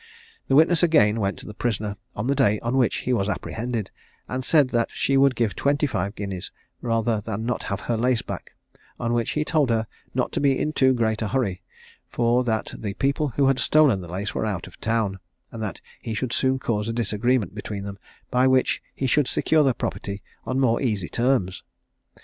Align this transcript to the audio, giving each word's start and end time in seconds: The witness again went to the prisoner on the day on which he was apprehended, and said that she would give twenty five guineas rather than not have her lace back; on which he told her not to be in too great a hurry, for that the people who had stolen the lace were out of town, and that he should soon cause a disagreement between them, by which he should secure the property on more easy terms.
The 0.47 0.55
witness 0.55 0.81
again 0.81 1.19
went 1.19 1.37
to 1.37 1.45
the 1.45 1.53
prisoner 1.53 1.95
on 2.15 2.25
the 2.25 2.33
day 2.33 2.59
on 2.61 2.75
which 2.75 3.01
he 3.05 3.13
was 3.13 3.29
apprehended, 3.29 3.91
and 4.27 4.43
said 4.43 4.69
that 4.69 4.89
she 4.89 5.15
would 5.15 5.35
give 5.35 5.55
twenty 5.55 5.85
five 5.85 6.15
guineas 6.15 6.51
rather 6.81 7.21
than 7.21 7.45
not 7.45 7.61
have 7.69 7.81
her 7.81 7.95
lace 7.95 8.23
back; 8.23 8.55
on 8.99 9.13
which 9.13 9.29
he 9.37 9.45
told 9.45 9.69
her 9.69 9.85
not 10.15 10.31
to 10.31 10.39
be 10.39 10.57
in 10.57 10.73
too 10.73 10.95
great 10.95 11.21
a 11.21 11.27
hurry, 11.27 11.61
for 12.09 12.43
that 12.43 12.73
the 12.75 12.95
people 12.95 13.27
who 13.27 13.45
had 13.45 13.59
stolen 13.59 14.01
the 14.01 14.07
lace 14.07 14.33
were 14.33 14.43
out 14.47 14.65
of 14.65 14.81
town, 14.81 15.19
and 15.51 15.61
that 15.61 15.81
he 16.01 16.15
should 16.15 16.33
soon 16.33 16.57
cause 16.57 16.89
a 16.89 16.93
disagreement 16.93 17.53
between 17.53 17.83
them, 17.83 17.99
by 18.31 18.47
which 18.47 18.81
he 18.95 19.05
should 19.05 19.27
secure 19.27 19.61
the 19.61 19.75
property 19.75 20.23
on 20.47 20.59
more 20.59 20.81
easy 20.81 21.09
terms. 21.09 21.61